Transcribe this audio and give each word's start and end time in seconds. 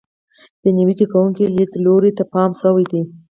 د 0.63 0.65
نیوکه 0.77 1.05
کوونکو 1.11 1.41
لیدلورو 1.57 2.09
ته 2.17 2.23
پام 2.33 2.51
شوی 2.61 2.85
دی. 2.91 3.01